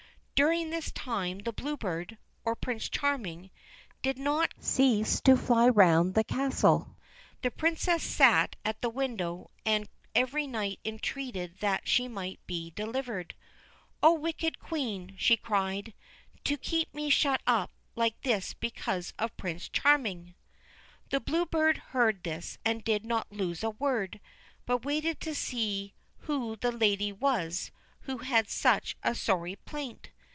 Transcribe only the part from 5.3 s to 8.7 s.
fly round the castle. The Princess sat